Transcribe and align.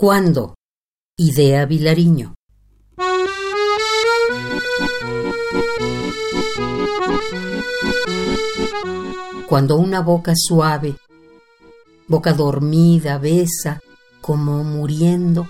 ¿Cuándo? 0.00 0.54
Idea 1.16 1.66
Vilariño. 1.66 2.36
Cuando 9.48 9.74
una 9.76 10.00
boca 10.00 10.34
suave, 10.36 10.94
boca 12.06 12.32
dormida, 12.32 13.18
besa, 13.18 13.80
como 14.20 14.62
muriendo, 14.62 15.48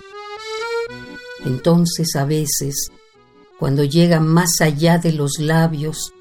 entonces 1.45 2.15
a 2.15 2.25
veces, 2.25 2.89
cuando 3.59 3.83
llega 3.83 4.19
más 4.19 4.61
allá 4.61 4.97
de 4.97 5.11
los 5.11 5.37
labios 5.37 6.11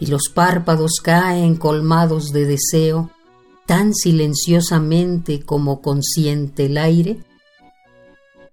y 0.00 0.06
los 0.06 0.30
párpados 0.34 1.00
caen 1.02 1.56
colmados 1.56 2.32
de 2.32 2.46
deseo, 2.46 3.10
tan 3.66 3.92
silenciosamente 3.92 5.42
como 5.44 5.82
consciente 5.82 6.64
el 6.64 6.78
aire, 6.78 7.20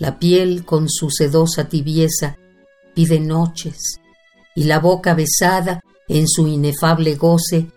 la 0.02 0.18
piel 0.18 0.66
con 0.66 0.90
su 0.90 1.12
sedosa 1.12 1.70
tibieza 1.70 2.36
pide 2.96 3.20
noches, 3.20 4.00
y 4.56 4.64
la 4.64 4.80
boca 4.80 5.14
besada 5.14 5.84
en 6.08 6.28
su 6.28 6.48
inefable 6.48 7.14
goce 7.14 7.68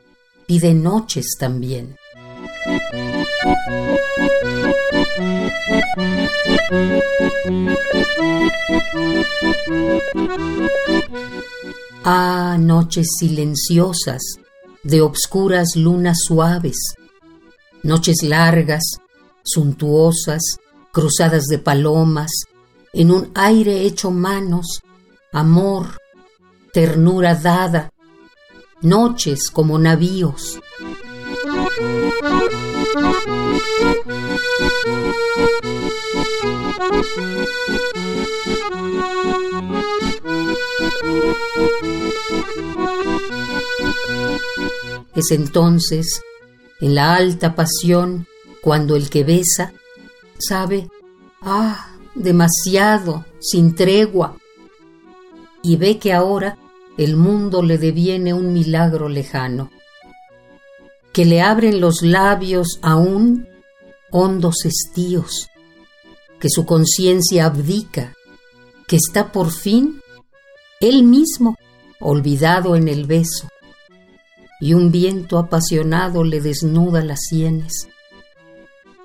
pide 0.47 0.73
noches 0.73 1.37
también. 1.39 1.97
Ah, 12.05 12.57
noches 12.59 13.07
silenciosas, 13.19 14.23
de 14.83 15.03
obscuras 15.03 15.77
lunas 15.77 16.17
suaves, 16.27 16.79
noches 17.83 18.23
largas, 18.23 18.97
suntuosas, 19.43 20.41
cruzadas 20.95 21.47
de 21.47 21.59
palomas, 21.59 22.31
en 22.93 23.11
un 23.11 23.33
aire 23.35 23.83
hecho 23.83 24.13
manos, 24.13 24.81
amor, 25.33 25.99
ternura 26.73 27.35
dada, 27.35 27.91
noches 28.81 29.51
como 29.51 29.77
navíos. 29.77 30.61
Es 45.17 45.31
entonces, 45.33 46.23
en 46.81 46.95
la 46.95 47.17
alta 47.17 47.57
pasión, 47.57 48.29
cuando 48.63 48.95
el 48.95 49.11
que 49.11 49.25
besa 49.25 49.73
sabe, 50.49 50.89
ah, 51.43 51.89
demasiado, 52.15 53.25
sin 53.41 53.75
tregua, 53.75 54.37
y 55.63 55.77
ve 55.77 55.99
que 55.99 56.13
ahora 56.13 56.59
el 56.97 57.17
mundo 57.17 57.63
le 57.63 57.79
deviene 57.79 58.35
un 58.35 58.53
milagro 58.53 59.09
lejano, 59.09 59.71
que 61.13 61.25
le 61.25 61.41
abren 61.41 61.81
los 61.81 62.03
labios 62.03 62.79
aún 62.83 63.49
hondos 64.11 64.65
estíos, 64.65 65.49
que 66.39 66.49
su 66.49 66.67
conciencia 66.67 67.47
abdica, 67.47 68.15
que 68.87 68.97
está 68.97 69.33
por 69.33 69.51
fin 69.51 70.01
él 70.81 71.03
mismo 71.05 71.57
olvidado 72.01 72.77
en 72.77 72.89
el 72.89 73.07
beso, 73.07 73.49
y 74.61 74.75
un 74.75 74.93
viento 74.93 75.39
apasionado 75.39 76.23
le 76.23 76.41
desnuda 76.41 77.03
las 77.03 77.21
sienes. 77.29 77.89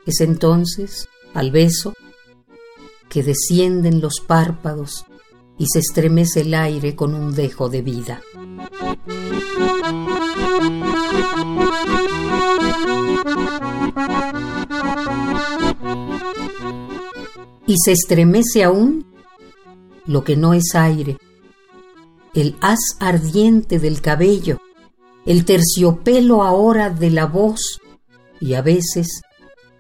Es 0.06 0.22
entonces, 0.22 1.08
al 1.34 1.52
beso, 1.52 1.94
que 3.10 3.24
descienden 3.24 4.02
los 4.02 4.20
párpados 4.20 5.06
y 5.58 5.68
se 5.68 5.80
estremece 5.80 6.42
el 6.42 6.54
aire 6.54 6.96
con 6.96 7.14
un 7.14 7.36
dejo 7.36 7.70
de 7.70 7.82
vida. 7.82 8.22
Y 17.68 17.76
se 17.84 17.92
estremece 17.92 18.64
aún 18.64 19.06
lo 20.06 20.24
que 20.24 20.36
no 20.36 20.54
es 20.54 20.74
aire, 20.74 21.18
el 22.34 22.56
haz 22.62 22.80
ardiente 23.00 23.80
del 23.80 24.02
cabello, 24.02 24.60
el 25.26 25.46
terciopelo 25.46 26.44
ahora 26.44 26.90
de 26.90 27.12
la 27.12 27.26
voz 27.26 27.80
y 28.40 28.54
a 28.54 28.62
veces 28.62 29.22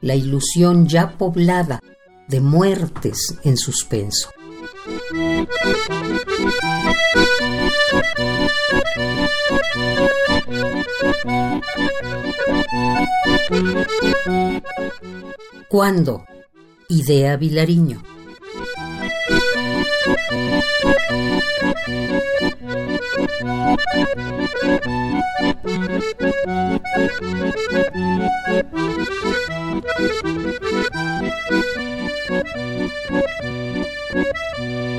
la 0.01 0.15
ilusión 0.15 0.87
ya 0.87 1.17
poblada 1.17 1.79
de 2.27 2.41
muertes 2.41 3.35
en 3.43 3.57
suspenso. 3.57 4.29
¿Cuándo? 15.67 16.25
Idea 16.87 17.37
Vilariño. 17.37 18.01
Thank 28.29 28.73
you. 34.93 34.98